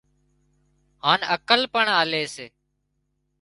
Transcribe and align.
هانَ 1.05 1.19
عقل 1.33 1.61
پڻ 1.73 1.85
آلي 2.01 2.23
سي 2.35 2.47